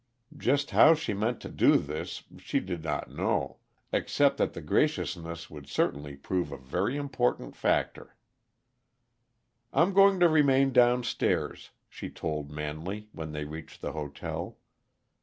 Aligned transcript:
Just 0.35 0.71
how 0.71 0.95
she 0.95 1.13
meant 1.13 1.39
to 1.41 1.47
do 1.47 1.77
this 1.77 2.23
she 2.39 2.59
did 2.59 2.83
not 2.83 3.11
know 3.11 3.57
except 3.93 4.37
that 4.37 4.53
the 4.53 4.59
graciousness 4.61 5.47
would 5.51 5.67
certainly 5.69 6.15
prove 6.15 6.51
a 6.51 6.57
very 6.57 6.97
important 6.97 7.55
factor. 7.55 8.15
"I'm 9.71 9.93
going 9.93 10.19
to 10.19 10.27
remain 10.27 10.71
downstairs," 10.71 11.69
she 11.87 12.09
told 12.09 12.49
Manley, 12.49 13.09
when 13.11 13.31
they 13.31 13.45
reached 13.45 13.81
the 13.81 13.91
hotel. 13.91 14.57